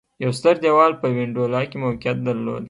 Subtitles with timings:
[0.23, 2.59] یو ستر دېوال په وینډولا کې موقعیت درلود